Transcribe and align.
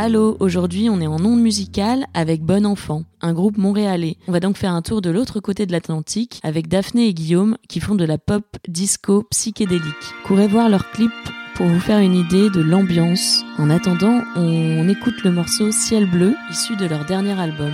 Allô, 0.00 0.36
aujourd'hui 0.38 0.88
on 0.88 1.00
est 1.00 1.08
en 1.08 1.24
onde 1.24 1.40
musicale 1.40 2.06
avec 2.14 2.44
Bon 2.44 2.64
Enfant, 2.64 3.02
un 3.20 3.32
groupe 3.32 3.58
montréalais. 3.58 4.16
On 4.28 4.32
va 4.32 4.38
donc 4.38 4.56
faire 4.56 4.72
un 4.72 4.80
tour 4.80 5.02
de 5.02 5.10
l'autre 5.10 5.40
côté 5.40 5.66
de 5.66 5.72
l'Atlantique 5.72 6.38
avec 6.44 6.68
Daphné 6.68 7.08
et 7.08 7.14
Guillaume 7.14 7.56
qui 7.68 7.80
font 7.80 7.96
de 7.96 8.04
la 8.04 8.16
pop 8.16 8.44
disco 8.68 9.24
psychédélique. 9.32 9.82
Courez 10.24 10.46
voir 10.46 10.68
leur 10.68 10.92
clip 10.92 11.10
pour 11.56 11.66
vous 11.66 11.80
faire 11.80 11.98
une 11.98 12.14
idée 12.14 12.48
de 12.48 12.60
l'ambiance. 12.60 13.42
En 13.58 13.70
attendant, 13.70 14.22
on 14.36 14.88
écoute 14.88 15.24
le 15.24 15.32
morceau 15.32 15.72
Ciel 15.72 16.08
bleu 16.08 16.36
issu 16.48 16.76
de 16.76 16.86
leur 16.86 17.04
dernier 17.04 17.36
album. 17.36 17.72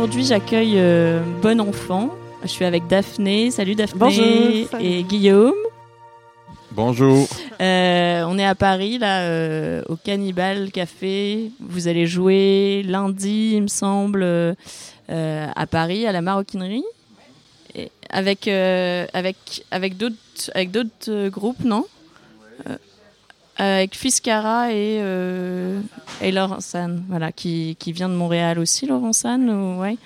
Aujourd'hui, 0.00 0.24
j'accueille 0.24 0.78
euh, 0.78 1.20
Bon 1.42 1.60
Enfant. 1.60 2.08
Je 2.40 2.48
suis 2.48 2.64
avec 2.64 2.86
Daphné. 2.86 3.50
Salut 3.50 3.74
Daphné. 3.74 3.98
Bonjour. 3.98 4.80
Et 4.80 5.02
Guillaume. 5.02 5.52
Bonjour. 6.70 7.28
Euh, 7.60 8.24
on 8.26 8.38
est 8.38 8.46
à 8.46 8.54
Paris, 8.54 8.96
là, 8.96 9.24
euh, 9.24 9.82
au 9.90 9.96
Cannibal 9.96 10.70
Café. 10.70 11.50
Vous 11.60 11.86
allez 11.86 12.06
jouer 12.06 12.82
lundi, 12.86 13.52
il 13.56 13.64
me 13.64 13.68
semble, 13.68 14.22
euh, 14.22 14.54
à 15.10 15.66
Paris, 15.66 16.06
à 16.06 16.12
la 16.12 16.22
maroquinerie. 16.22 16.84
Et 17.74 17.92
avec 18.08 18.48
avec 18.48 19.66
avec 19.70 19.98
d'autres 19.98 20.16
avec 20.54 20.70
d'autres 20.70 21.28
groupes, 21.28 21.62
non? 21.62 21.84
Avec 23.56 23.94
Fiscara 23.94 24.72
et 24.72 25.02
et 26.22 26.32
Laurent 26.32 26.60
San, 26.60 27.02
voilà, 27.08 27.32
qui, 27.32 27.76
qui 27.78 27.92
vient 27.92 28.08
de 28.08 28.14
Montréal 28.14 28.58
aussi, 28.58 28.86
Laurent 28.86 29.12
San, 29.12 29.48
ou, 29.48 29.80
ouais, 29.80 29.96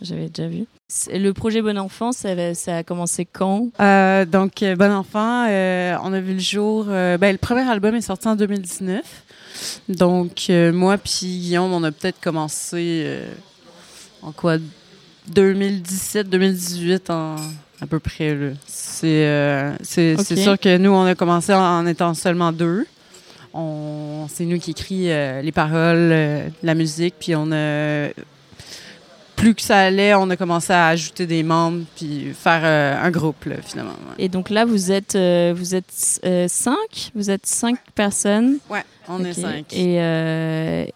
j'avais 0.00 0.28
déjà 0.28 0.48
vu. 0.48 0.66
Le 1.12 1.32
projet 1.32 1.62
Bon 1.62 1.76
Enfant, 1.78 2.12
ça, 2.12 2.54
ça 2.54 2.76
a 2.78 2.82
commencé 2.82 3.24
quand? 3.24 3.68
Euh, 3.80 4.24
Donc, 4.24 4.62
Bon 4.78 4.92
Enfant, 4.92 5.46
euh, 5.48 5.96
on 6.02 6.12
a 6.12 6.20
vu 6.20 6.34
le 6.34 6.40
jour. 6.40 6.86
Euh, 6.88 7.18
ben, 7.18 7.32
le 7.32 7.38
premier 7.38 7.68
album 7.68 7.94
est 7.94 8.02
sorti 8.02 8.28
en 8.28 8.36
2019. 8.36 9.02
Donc, 9.88 10.46
euh, 10.50 10.72
moi 10.72 10.98
puis 10.98 11.26
Guillaume, 11.26 11.72
on 11.72 11.82
a 11.84 11.90
peut-être 11.90 12.20
commencé 12.20 13.20
en 14.22 14.32
quoi 14.32 14.56
2017, 15.28 16.28
2018 16.28 17.10
en, 17.10 17.36
à 17.80 17.86
peu 17.86 17.98
près. 17.98 18.54
C'est 18.66 19.26
euh, 19.26 19.76
sûr 19.82 20.58
que 20.58 20.76
nous, 20.76 20.90
on 20.90 21.04
a 21.06 21.14
commencé 21.14 21.52
en 21.54 21.86
étant 21.86 22.14
seulement 22.14 22.52
deux. 22.52 22.86
On, 23.54 24.26
c'est 24.28 24.44
nous 24.44 24.58
qui 24.58 24.72
écrit 24.72 25.10
euh, 25.12 25.40
les 25.40 25.52
paroles, 25.52 26.10
euh, 26.12 26.48
la 26.62 26.74
musique, 26.74 27.14
puis 27.20 27.34
on 27.36 27.52
a 27.52 28.08
plus 29.36 29.54
que 29.54 29.62
ça 29.62 29.78
allait, 29.78 30.14
on 30.14 30.28
a 30.30 30.36
commencé 30.36 30.72
à 30.72 30.88
ajouter 30.88 31.26
des 31.26 31.42
membres 31.42 31.84
puis 31.96 32.32
faire 32.34 32.62
euh, 32.64 33.00
un 33.06 33.10
groupe 33.10 33.44
là, 33.44 33.56
finalement. 33.62 33.90
ouais. 33.92 34.24
Et 34.24 34.28
donc 34.28 34.50
là, 34.50 34.64
vous 34.64 34.90
êtes, 34.92 35.14
euh, 35.16 35.52
vous 35.56 35.74
êtes 35.74 36.20
euh, 36.24 36.46
cinq? 36.48 37.10
Vous 37.14 37.30
êtes 37.30 37.46
cinq 37.46 37.76
personnes? 37.94 38.58
Ouais, 38.70 38.84
on 39.08 39.24
est 39.24 39.32
cinq. 39.34 39.72
Et 39.72 40.92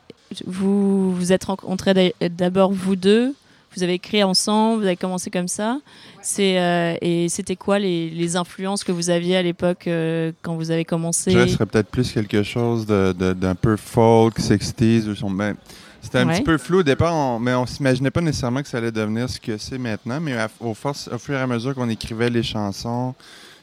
vous 0.46 1.14
vous 1.14 1.32
êtes 1.32 1.44
rencontrés 1.44 1.94
d'a- 1.94 2.28
d'abord 2.28 2.70
vous 2.72 2.96
deux. 2.96 3.34
Vous 3.78 3.84
avez 3.84 3.94
écrit 3.94 4.25
ensemble. 4.25 4.80
Vous 4.80 4.86
avez 4.86 4.96
commencé 4.96 5.30
comme 5.30 5.46
ça. 5.46 5.78
C'est 6.20 6.58
euh, 6.58 6.96
et 7.00 7.28
c'était 7.28 7.54
quoi 7.54 7.78
les, 7.78 8.10
les 8.10 8.34
influences 8.34 8.82
que 8.82 8.90
vous 8.90 9.08
aviez 9.08 9.36
à 9.36 9.42
l'époque 9.42 9.86
euh, 9.86 10.32
quand 10.42 10.56
vous 10.56 10.72
avez 10.72 10.84
commencé? 10.84 11.30
Je 11.30 11.46
serait 11.46 11.64
peut-être 11.66 11.88
plus 11.90 12.10
quelque 12.10 12.42
chose 12.42 12.84
de- 12.86 13.14
de- 13.16 13.32
d'un 13.34 13.54
peu 13.54 13.76
folk, 13.76 14.38
60s. 14.40 15.06
ou 15.08 15.14
son- 15.14 15.30
ben, 15.30 15.54
C'était 16.02 16.19
un 16.19 16.26
Ouais. 16.28 16.34
petit 16.34 16.42
peu 16.42 16.58
flou 16.58 16.78
au 16.78 16.82
départ, 16.82 17.14
on- 17.14 17.38
mais 17.38 17.54
on 17.54 17.66
s'imaginait 17.66 18.10
pas 18.10 18.20
nécessairement 18.20 18.62
que 18.62 18.69
ça 18.69 18.78
allait 18.78 18.90
devenir 18.92 19.28
ce 19.30 19.38
que 19.38 19.56
c'est 19.58 19.78
maintenant. 19.78 20.19
Mais 20.20 20.36
à- 20.36 20.48
au, 20.60 20.75
force- 20.75 21.08
au 21.12 21.19
fur 21.19 21.34
et 21.36 21.40
à 21.40 21.46
mesure 21.46 21.72
qu'on 21.75 21.88
écrivait 21.88 22.30
les 22.30 22.42
chansons, 22.42 23.14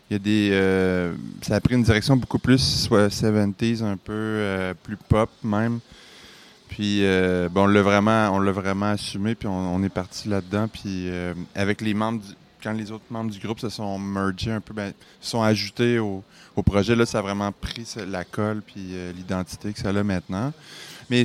il 0.09 0.13
y 0.13 0.15
a 0.15 0.19
des, 0.19 0.49
euh, 0.53 1.13
ça 1.41 1.55
a 1.55 1.59
pris 1.59 1.75
une 1.75 1.83
direction 1.83 2.15
beaucoup 2.15 2.39
plus 2.39 2.59
soit 2.59 3.09
70s, 3.09 3.81
un 3.83 3.97
peu 3.97 4.73
plus 4.83 4.95
pop 5.09 5.29
même. 5.43 5.79
Puis 6.75 7.05
euh, 7.05 7.47
bon, 7.47 7.63
on 7.63 7.67
l'a 7.67 7.81
vraiment, 7.81 8.37
vraiment 8.51 8.87
assumé, 8.87 9.33
puis 9.33 9.47
on, 9.47 9.81
est 9.81 9.89
parti 9.89 10.27
là-dedans. 10.27 10.67
Puis 10.67 11.09
euh, 11.09 11.33
avec 11.55 11.79
les 11.79 11.93
membres, 11.93 12.21
du- 12.21 12.33
quand 12.61 12.73
les 12.73 12.91
autres 12.91 13.05
membres 13.09 13.31
du 13.31 13.39
groupe 13.39 13.61
se 13.61 13.69
sont 13.69 13.97
mergés 13.97 14.51
un 14.51 14.59
peu, 14.59 14.73
ben, 14.73 14.91
se 15.21 15.29
sont 15.29 15.41
ajoutés 15.41 15.99
au, 15.99 16.21
projet, 16.65 16.93
là, 16.93 17.05
ça 17.05 17.19
a 17.19 17.21
vraiment 17.21 17.53
pris 17.53 17.87
la 18.05 18.25
colle 18.25 18.61
puis 18.61 18.89
euh, 18.91 19.13
l'identité 19.13 19.71
que 19.71 19.79
ça 19.79 19.87
a 19.87 20.03
maintenant. 20.03 20.51
Mais 21.09 21.23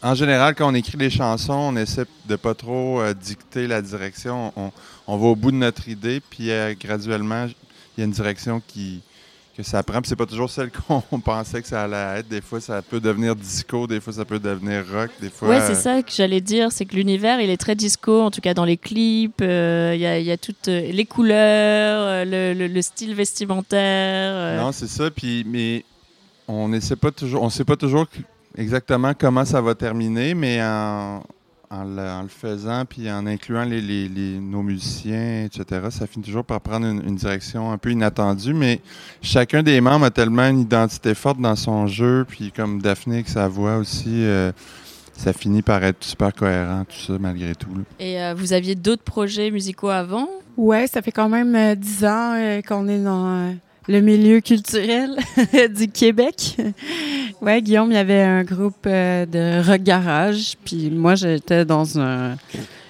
en 0.00 0.14
général, 0.14 0.54
quand 0.54 0.70
on 0.70 0.74
écrit 0.76 0.96
les 0.96 1.10
chansons, 1.10 1.54
on 1.54 1.76
essaie 1.76 2.06
de 2.26 2.36
pas 2.36 2.54
trop 2.54 3.02
dicter 3.14 3.66
la 3.66 3.82
direction. 3.82 4.52
On, 5.08 5.16
va 5.16 5.26
au 5.26 5.34
bout 5.34 5.50
de 5.50 5.56
notre 5.56 5.88
idée, 5.88 6.20
puis 6.20 6.50
graduellement, 6.78 7.46
il 7.46 8.00
y 8.00 8.02
a 8.02 8.04
une 8.04 8.12
direction 8.12 8.62
qui 8.64 9.02
que 9.56 9.62
ça 9.62 9.82
prend. 9.82 10.00
Puis 10.00 10.08
c'est 10.08 10.16
pas 10.16 10.26
toujours 10.26 10.50
celle 10.50 10.70
qu'on 10.70 11.00
pensait 11.24 11.62
que 11.62 11.68
ça 11.68 11.82
allait 11.82 12.20
être. 12.20 12.28
Des 12.28 12.40
fois, 12.40 12.60
ça 12.60 12.82
peut 12.82 13.00
devenir 13.00 13.36
disco, 13.36 13.86
des 13.86 14.00
fois, 14.00 14.12
ça 14.12 14.24
peut 14.24 14.38
devenir 14.38 14.84
rock, 14.92 15.10
des 15.20 15.30
fois. 15.30 15.48
Ouais, 15.50 15.60
c'est 15.60 15.72
euh, 15.72 15.74
ça 15.74 16.02
que 16.02 16.10
j'allais 16.12 16.40
dire, 16.40 16.72
c'est 16.72 16.84
que 16.84 16.94
l'univers, 16.96 17.40
il 17.40 17.50
est 17.50 17.56
très 17.56 17.74
disco, 17.74 18.20
en 18.22 18.30
tout 18.30 18.40
cas 18.40 18.54
dans 18.54 18.64
les 18.64 18.76
clips. 18.76 19.40
euh, 19.42 19.92
Il 19.94 20.00
y, 20.00 20.06
a, 20.06 20.18
il 20.18 20.26
y 20.26 20.30
a 20.32 20.36
toutes 20.36 20.68
euh, 20.68 20.90
les 20.92 21.04
couleurs, 21.06 22.02
euh, 22.02 22.24
le, 22.24 22.58
le- 22.58 22.72
le 22.72 22.82
style 22.82 23.14
vestimentaire. 23.14 23.78
euh. 24.34 24.60
Non, 24.60 24.72
c'est 24.72 24.88
ça. 24.88 25.10
Puis, 25.10 25.44
mais 25.46 25.84
on 26.48 26.72
essaie 26.72 26.96
pas 26.96 27.10
toujours, 27.10 27.42
on 27.42 27.50
sait 27.50 27.64
pas 27.64 27.76
toujours 27.76 28.06
exactement 28.56 29.12
comment 29.18 29.44
ça 29.44 29.60
va 29.60 29.74
terminer, 29.74 30.34
mais 30.34 30.60
en, 30.62 31.22
en 31.80 31.84
le, 31.84 32.00
en 32.02 32.22
le 32.22 32.28
faisant 32.28 32.84
puis 32.84 33.10
en 33.10 33.26
incluant 33.26 33.64
les, 33.64 33.80
les- 33.80 34.08
les- 34.08 34.38
nos 34.40 34.62
musiciens, 34.62 35.44
etc., 35.44 35.64
ça 35.90 36.06
finit 36.06 36.24
toujours 36.24 36.44
par 36.44 36.60
prendre 36.60 36.86
une, 36.86 37.02
une 37.06 37.16
direction 37.16 37.70
un 37.72 37.78
peu 37.78 37.90
inattendue. 37.90 38.54
Mais 38.54 38.80
chacun 39.22 39.62
des 39.62 39.80
membres 39.80 40.06
a 40.06 40.10
tellement 40.10 40.48
une 40.48 40.60
identité 40.60 41.14
forte 41.14 41.40
dans 41.40 41.56
son 41.56 41.86
jeu, 41.86 42.24
puis 42.28 42.52
comme 42.54 42.80
Daphné 42.80 43.16
avec 43.16 43.28
sa 43.28 43.48
voix 43.48 43.76
aussi. 43.76 44.24
euh, 44.24 44.52
ça 45.16 45.32
finit 45.32 45.62
par 45.62 45.84
être 45.84 46.02
super 46.02 46.32
cohérent, 46.34 46.84
tout 46.88 46.96
ça, 47.12 47.16
malgré 47.20 47.54
tout. 47.54 47.68
là. 47.72 47.82
Et 48.00 48.20
euh, 48.20 48.34
vous 48.36 48.52
aviez 48.52 48.74
d'autres 48.74 49.04
projets 49.04 49.50
musicaux 49.52 49.88
avant? 49.90 50.28
Ouais, 50.56 50.88
ça 50.88 51.02
fait 51.02 51.12
quand 51.12 51.28
même 51.28 51.54
euh, 51.54 51.74
dix 51.76 52.04
ans 52.04 52.34
euh, 52.36 52.60
qu'on 52.62 52.88
est 52.88 52.98
dans 52.98 53.26
euh, 53.28 53.52
le 53.88 54.00
milieu 54.00 54.40
culturel 54.40 55.16
du 55.76 55.88
Québec. 55.88 56.56
Ouais, 57.40 57.60
Guillaume, 57.60 57.90
il 57.90 57.94
y 57.94 57.98
avait 57.98 58.22
un 58.22 58.42
groupe 58.44 58.86
euh, 58.86 59.26
de 59.26 59.66
rock 59.68 59.82
garage, 59.82 60.54
puis 60.64 60.90
moi, 60.90 61.14
j'étais 61.14 61.64
dans 61.64 61.98
un- 62.00 62.36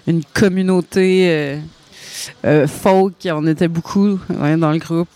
une 0.06 0.22
communauté 0.24 1.28
euh, 1.30 1.58
euh, 2.44 2.66
folk, 2.68 3.14
on 3.26 3.46
était 3.46 3.68
beaucoup 3.68 4.18
dans 4.28 4.70
le 4.70 4.78
groupe. 4.78 5.08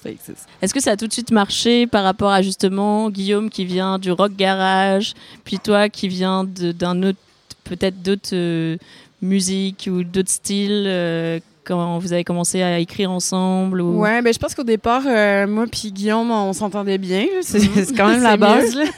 Est-ce 0.61 0.75
que 0.75 0.81
ça 0.81 0.93
a 0.93 0.97
tout 0.97 1.07
de 1.07 1.13
suite 1.13 1.31
marché 1.31 1.87
par 1.87 2.03
rapport 2.05 2.31
à 2.33 2.43
justement 2.43 3.09
Guillaume 3.11 3.49
qui 3.51 3.65
vient 3.65 3.99
du 3.99 4.11
rock 4.11 4.33
garage, 4.37 5.15
puis 5.45 5.59
toi 5.59 5.89
qui 5.89 6.09
viens 6.09 6.45
d'un 6.45 7.03
autre, 7.05 7.19
peut-être 7.65 8.03
d'autres 8.03 8.31
euh, 8.35 8.77
musiques 9.23 9.89
ou 9.93 10.03
d'autres 10.05 10.31
styles 10.31 10.85
euh, 10.87 11.39
quand 11.69 11.99
vous 11.99 12.13
avez 12.13 12.25
commencé 12.25 12.63
à 12.63 12.79
écrire 12.79 13.11
ensemble 13.11 13.81
ou... 13.81 14.01
Ouais, 14.01 14.23
ben 14.23 14.33
je 14.33 14.39
pense 14.39 14.55
qu'au 14.55 14.65
départ, 14.65 15.03
euh, 15.07 15.47
moi 15.47 15.67
puis 15.71 15.93
Guillaume, 15.93 16.31
on 16.31 16.53
s'entendait 16.53 16.99
bien. 16.99 17.27
C'est 17.43 17.61
quand 17.97 18.09
même 18.09 18.23
la 18.23 18.37
base. 18.39 18.77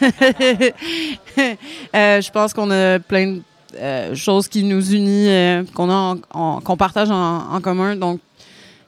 Euh, 1.94 2.20
je 2.20 2.30
pense 2.30 2.52
qu'on 2.52 2.70
a 2.70 2.98
plein 2.98 3.26
de 3.26 3.42
euh, 3.76 4.14
choses 4.14 4.48
qui 4.48 4.62
nous 4.62 4.92
unissent, 4.92 5.28
euh, 5.28 5.64
qu'on 5.74 6.20
qu'on 6.60 6.76
partage 6.76 7.10
en, 7.10 7.52
en 7.52 7.60
commun. 7.60 7.96
Donc, 7.96 8.20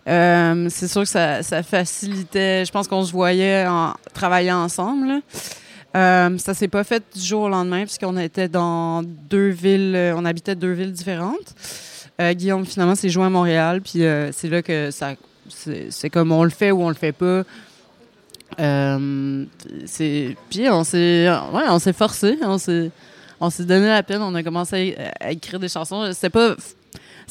c'est 0.07 0.89
sûr 0.89 1.03
que 1.03 1.09
ça, 1.09 1.43
ça 1.43 1.63
facilitait. 1.63 2.65
Je 2.65 2.73
pense 2.73 2.89
qu'on 2.89 3.05
se 3.05 3.13
voyait 3.13 3.67
en, 3.67 3.95
travailler 4.13 4.53
ensemble. 4.53 5.23
Euh, 5.95 6.39
ça 6.39 6.55
s'est 6.55 6.69
pas 6.69 6.85
fait 6.85 7.03
du 7.15 7.21
jour 7.21 7.43
au 7.43 7.49
lendemain 7.49 7.83
puisqu'on 7.83 8.17
était 8.17 8.49
dans 8.49 9.03
deux 9.03 9.49
villes, 9.49 10.15
on 10.17 10.25
habitait 10.25 10.55
deux 10.55 10.73
villes 10.73 10.93
différentes. 10.93 11.55
Euh, 12.23 12.35
Guillaume 12.35 12.65
finalement 12.65 12.95
s'est 12.95 13.09
joint 13.09 13.27
à 13.27 13.31
Montréal, 13.31 13.81
puis 13.81 14.05
euh, 14.05 14.31
c'est 14.33 14.49
là 14.49 14.63
que 14.63 14.91
ça, 14.91 15.15
c'est 15.49 16.11
comme 16.11 16.31
on 16.31 16.45
le 16.45 16.51
fait 16.51 16.71
ou 16.71 16.83
on 16.83 16.89
le 16.89 16.95
fait 16.95 17.13
pas. 17.13 17.43
Euh, 18.61 19.45
c'est 19.87 20.37
puis 20.51 20.69
on 20.69 20.85
s'est, 20.85 21.29
on 21.31 21.79
s'est 21.79 21.93
forcé, 21.93 22.39
on 22.43 22.59
s'est, 22.59 22.91
on 23.41 23.51
s'est 23.51 23.65
donné 23.65 23.89
la 23.89 24.03
peine, 24.03 24.23
on 24.23 24.35
a 24.35 24.43
commencé 24.43 24.97
à, 25.21 25.33
écrire 25.33 25.59
des 25.59 25.69
chansons. 25.69 26.11
Pas, 26.33 26.57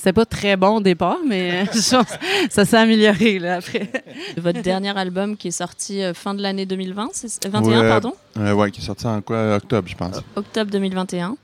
c'était 0.02 0.14
pas 0.14 0.26
très 0.26 0.58
bon 0.58 0.78
au 0.78 0.82
départ, 0.82 1.20
mais 1.28 1.66
je 1.66 1.96
pense 1.96 2.06
que 2.08 2.26
ça 2.50 2.66
s'est 2.66 2.78
amélioré 2.78 3.38
là 3.38 3.58
après. 3.58 3.92
Votre 4.38 4.62
dernier 4.64 4.98
album 4.98 5.38
qui 5.38 5.50
est 5.50 5.52
sorti 5.52 6.02
euh, 6.02 6.16
fin 6.16 6.34
de 6.34 6.42
l'année 6.42 6.66
2020, 6.66 7.10
c'est 7.14 7.48
21 7.48 7.82
Ouais. 7.82 7.88
pardon, 7.88 8.14
Euh, 8.38 8.54
ouais, 8.54 8.72
qui 8.72 8.82
est 8.82 8.84
sorti 8.84 9.06
en 9.06 9.22
quoi 9.22 9.56
Octobre, 9.58 9.88
je 9.88 9.96
pense. 9.96 10.16
octobre 10.36 10.72
2021. 10.72 11.36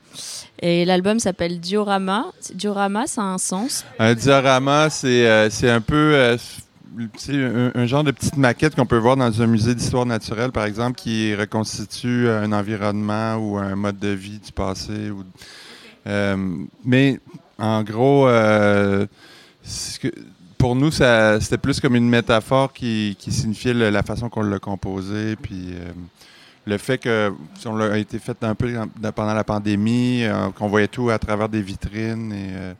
Et 0.60 0.84
l'album 0.84 1.20
s'appelle 1.20 1.60
Diorama. 1.60 2.26
Diorama, 2.52 3.06
ça 3.06 3.22
a 3.22 3.26
un 3.26 3.38
sens? 3.38 3.84
Un 4.00 4.14
diorama, 4.14 4.90
c'est 4.90 5.28
euh, 5.28 5.48
c'est 5.50 5.70
un 5.70 5.80
peu 5.80 5.94
euh, 6.16 6.36
c'est 7.16 7.34
un, 7.36 7.70
un 7.76 7.86
genre 7.86 8.02
de 8.02 8.10
petite 8.10 8.36
maquette 8.36 8.74
qu'on 8.74 8.86
peut 8.86 8.98
voir 8.98 9.16
dans 9.16 9.40
un 9.40 9.46
musée 9.46 9.76
d'histoire 9.76 10.04
naturelle, 10.06 10.50
par 10.50 10.64
exemple, 10.64 10.96
qui 10.98 11.32
reconstitue 11.36 12.28
un 12.28 12.50
environnement 12.50 13.36
ou 13.36 13.56
un 13.56 13.76
mode 13.76 14.00
de 14.00 14.08
vie 14.08 14.40
du 14.44 14.50
passé. 14.50 15.10
Ou, 15.10 15.22
euh, 16.08 16.36
mais 16.84 17.20
en 17.58 17.82
gros, 17.82 18.28
euh, 18.28 19.06
pour 20.56 20.76
nous, 20.76 20.90
c'était 20.90 21.58
plus 21.60 21.80
comme 21.80 21.96
une 21.96 22.08
métaphore 22.08 22.72
qui, 22.72 23.16
signifiait 23.18 23.74
la 23.74 24.02
façon 24.02 24.28
qu'on 24.28 24.42
l'a 24.42 24.58
composé, 24.58 25.36
puis 25.36 25.72
euh, 25.72 25.90
le 26.66 26.78
fait 26.78 26.98
que 26.98 27.32
si 27.58 27.66
on 27.66 27.76
l'a 27.76 27.98
été 27.98 28.18
fait 28.18 28.42
un 28.42 28.54
peu 28.54 28.72
pendant 29.14 29.34
la 29.34 29.44
pandémie, 29.44 30.24
euh, 30.24 30.50
qu'on 30.50 30.68
voyait 30.68 30.88
tout 30.88 31.10
à 31.10 31.18
travers 31.18 31.48
des 31.48 31.62
vitrines 31.62 32.76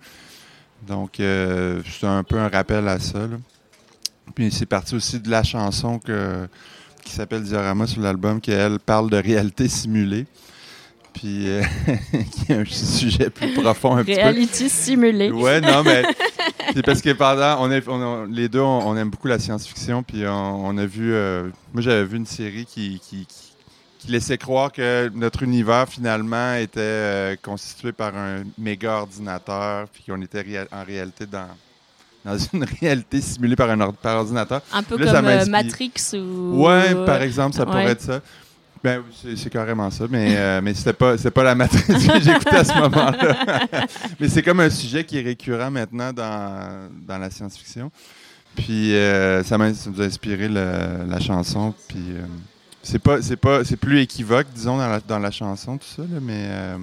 donc, 0.87 1.14
c'est 1.16 2.06
un 2.06 2.23
peu 2.23 2.38
un 2.38 2.49
rappel 2.49 2.87
à 2.87 3.00
ça. 3.00 3.26
Puis 4.32 4.52
c'est 4.52 4.64
parti 4.64 4.94
aussi 4.94 5.18
de 5.18 5.28
la 5.28 5.42
chanson 5.42 5.99
qui 5.99 7.12
s'appelle 7.12 7.42
Diorama 7.42 7.88
sur 7.88 8.00
l'album, 8.00 8.40
qui, 8.40 8.52
elle, 8.52 8.78
parle 8.78 9.11
de 9.11 9.16
réalité 9.16 9.68
simulée. 9.68 10.26
Puis, 11.12 11.49
euh, 11.49 11.62
qui 12.47 12.53
est 12.53 12.57
un 12.57 12.65
sujet 12.65 13.31
plus 13.31 13.53
profond 13.55 13.97
un 13.97 14.05
petit 14.05 14.15
peu. 14.15 14.21
Reality 14.23 14.69
simulé. 14.69 15.31
Ouais, 15.31 15.61
non, 15.61 15.83
mais 15.83 16.03
c'est 16.75 16.83
parce 16.85 17.00
que 17.03 17.11
pendant, 17.12 17.57
on, 17.61 17.71
est- 17.71 17.88
on 17.88 18.00
a- 18.23 18.27
les 18.31 18.49
deux, 18.49 18.61
on, 18.61 18.87
on 18.88 18.97
aime 18.97 19.11
beaucoup 19.11 19.27
la 19.29 19.38
science-fiction, 19.38 20.03
puis 20.03 20.23
on, 20.27 20.77
a 20.79 20.87
vu, 20.87 21.12
euh, 21.12 21.49
moi 21.73 21.83
j'avais 21.83 22.05
vu 22.05 22.17
une 22.19 22.27
série 22.27 22.67
qui, 22.67 23.00
qui, 23.03 23.27
qui- 23.27 23.53
qui 23.99 24.12
laissait 24.12 24.38
croire 24.38 24.71
que 24.71 25.11
notre 25.12 25.43
univers 25.43 25.88
finalement 25.88 26.55
était 26.55 26.79
euh, 26.79 27.37
constitué 27.43 27.91
par 27.91 28.17
un 28.17 28.45
méga 28.57 28.99
ordinateur, 29.00 29.88
puis 29.93 30.05
qu'on 30.07 30.23
était 30.23 30.43
réa- 30.43 30.69
en 30.71 30.85
réalité 30.85 31.27
dans, 31.27 31.49
dans 32.25 32.38
une 32.53 32.65
réalité 32.81 33.21
simulée 33.21 33.57
par 33.57 33.71
un 33.71 33.91
par 33.91 34.19
ordinateur. 34.19 34.62
Un 34.73 34.85
peu 34.85 34.97
Là, 34.99 35.12
comme. 35.15 35.50
Matrix 35.50 35.93
ou... 36.15 36.65
Ouais, 36.65 36.95
par 37.07 37.23
exemple, 37.23 37.57
ça 37.57 37.62
Ouais. 37.65 37.67
pourrait 37.67 37.87
être 37.91 38.03
ça. 38.03 38.21
Ben, 38.82 39.02
oui, 39.25 39.35
c'est- 39.37 39.50
carrément 39.50 39.90
ça, 39.90 40.04
mais, 40.11 40.35
euh, 40.37 40.61
mais 40.62 40.75
c'était 40.75 40.92
pas, 40.92 41.16
pas 41.16 41.42
la 41.44 41.54
matrice 41.54 41.87
que 41.87 42.20
j'écoutais 42.20 42.56
à 42.56 42.64
ce 42.64 42.75
moment-là. 42.78 43.66
mais 44.20 44.28
c'est 44.28 44.42
comme 44.42 44.61
un 44.61 44.70
sujet 44.70 45.04
qui 45.04 45.18
est 45.18 45.23
récurrent 45.23 45.70
maintenant 45.70 46.12
dans, 46.12 46.88
dans 47.06 47.18
la 47.18 47.30
science-fiction. 47.30 47.90
Puis 48.56 48.94
euh, 48.94 49.42
ça 49.44 49.56
m'a 49.58 49.70
nous 49.70 50.00
a 50.00 50.04
inspiré 50.04 50.49
le- 50.49 51.06
la 51.08 51.20
chanson. 51.20 51.75
Puis 51.88 51.99
euh, 52.11 52.23
c'est 52.82 52.99
pas, 52.99 53.20
c'est 53.23 53.37
pas, 53.37 53.64
c'est 53.64 53.76
plus 53.76 54.00
équivoque, 54.00 54.47
disons, 54.54 54.78
dans 54.78 54.88
la, 54.88 55.00
dans 55.00 55.18
la 55.18 55.30
chanson, 55.30 55.76
tout 55.78 55.87
ça, 55.87 56.02
là, 56.02 56.18
mais, 56.20 56.47
euh, 56.49 56.78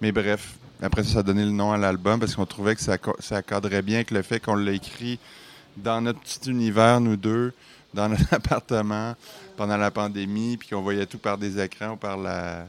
mais 0.00 0.12
bref. 0.12 0.54
Après 0.82 1.02
ça, 1.04 1.10
ça 1.14 1.18
a 1.20 1.22
donné 1.22 1.44
le 1.44 1.50
nom 1.52 1.72
à 1.72 1.78
l'album 1.78 2.18
parce 2.20 2.34
qu'on 2.34 2.44
trouvait 2.46 2.74
que 2.74 2.80
ça, 2.82 2.98
ça 3.20 3.42
cadrait 3.42 3.80
bien 3.80 3.96
avec 3.96 4.10
le 4.10 4.22
fait 4.22 4.40
qu'on 4.40 4.56
l'a 4.56 4.72
écrit 4.72 5.18
dans 5.76 6.00
notre 6.00 6.20
petit 6.20 6.50
univers, 6.50 7.00
nous 7.00 7.16
deux, 7.16 7.52
dans 7.94 8.08
notre 8.08 8.32
appartement 8.32 9.14
pendant 9.56 9.76
la 9.76 9.90
pandémie, 9.90 10.56
puis 10.56 10.68
qu'on 10.68 10.82
voyait 10.82 11.06
tout 11.06 11.18
par 11.18 11.38
des 11.38 11.62
écrans 11.62 11.92
ou 11.92 11.96
par 11.96 12.16
la, 12.16 12.66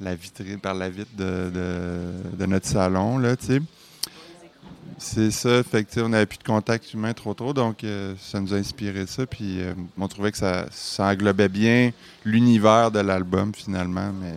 la 0.00 0.14
vitrine, 0.14 0.58
par 0.58 0.74
la 0.74 0.90
vitre 0.90 1.10
de, 1.16 1.50
de, 2.36 2.46
notre 2.46 2.66
salon, 2.66 3.18
là, 3.18 3.36
tu 3.36 3.46
sais. 3.46 3.62
C'est 5.00 5.30
ça, 5.30 5.62
fait 5.62 5.84
que, 5.84 6.00
on 6.00 6.08
n'avait 6.08 6.26
plus 6.26 6.38
de 6.38 6.44
contact 6.44 6.92
humain 6.92 7.12
trop 7.12 7.32
trop, 7.32 7.52
donc 7.52 7.84
euh, 7.84 8.14
ça 8.18 8.40
nous 8.40 8.52
a 8.52 8.56
inspiré 8.56 9.06
ça, 9.06 9.26
puis 9.26 9.60
euh, 9.60 9.74
on 9.96 10.08
trouvait 10.08 10.32
que 10.32 10.38
ça, 10.38 10.66
ça 10.72 11.04
englobait 11.06 11.48
bien 11.48 11.92
l'univers 12.24 12.90
de 12.90 12.98
l'album 12.98 13.52
finalement, 13.54 14.10
mais 14.20 14.34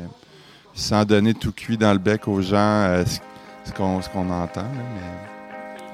sans 0.76 1.04
donner 1.04 1.34
tout 1.34 1.52
cuit 1.52 1.78
dans 1.78 1.94
le 1.94 2.00
bec 2.00 2.28
aux 2.28 2.42
gens 2.42 2.58
euh, 2.58 3.04
ce, 3.66 3.72
qu'on 3.74 4.30
entend. 4.30 4.70
mais... 4.72 5.31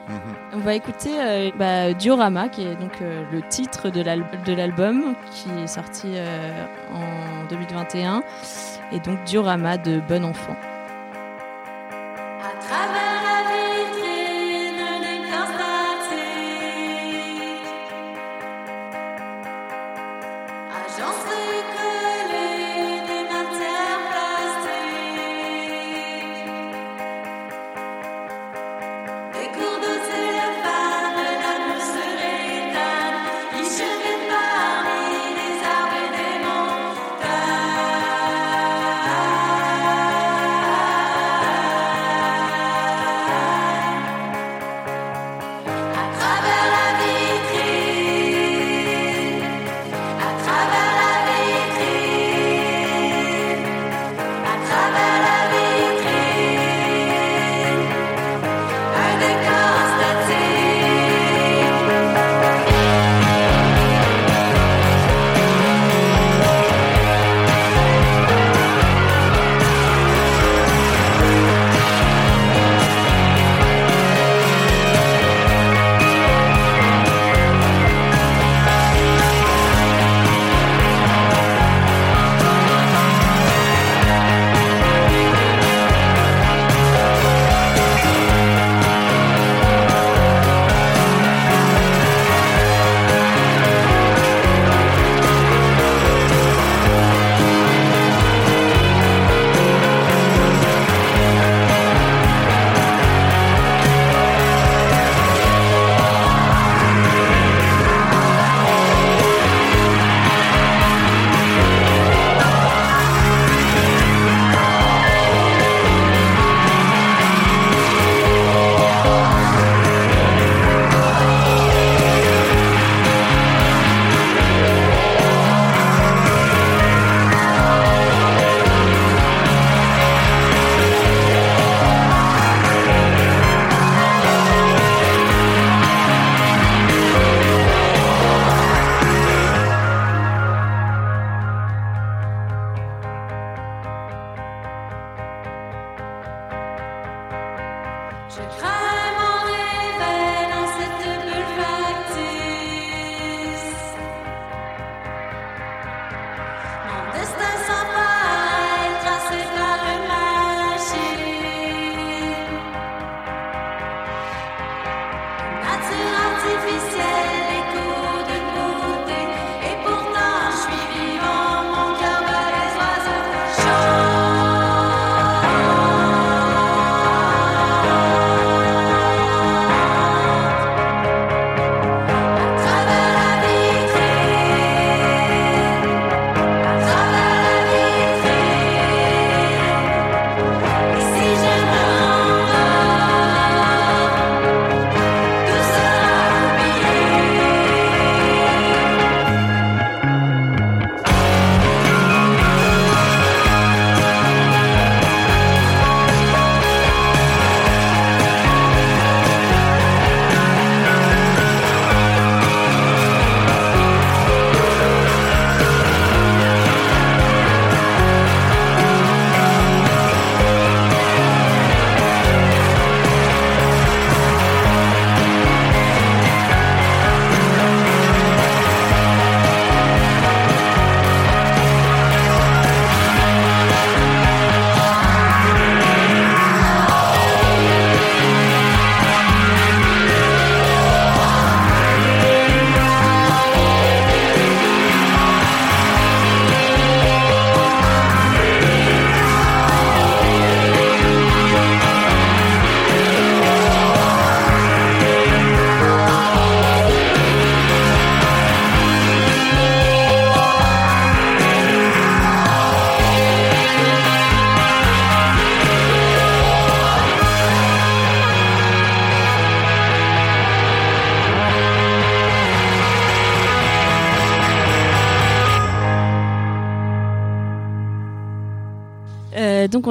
Mhm. 0.08 0.20
On 0.54 0.60
va 0.60 0.76
écouter 0.76 1.52
bah, 1.58 1.94
Diorama, 1.94 2.48
qui 2.50 2.64
est 2.64 2.76
donc 2.76 3.00
le 3.02 3.42
titre 3.50 3.90
de 3.90 4.02
l'album, 4.54 5.16
qui 5.32 5.50
est 5.62 5.68
sorti 5.68 6.16
en 6.94 7.46
2021, 7.50 8.24
et 8.92 9.00
donc 9.00 9.24
Diorama 9.26 9.78
de 9.78 10.00
Bon 10.08 10.24
Enfant. 10.24 10.56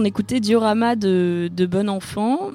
Écoutait 0.06 0.40
Diorama 0.40 0.96
de, 0.96 1.50
de 1.52 1.66
Bon 1.66 1.88
Enfant. 1.88 2.52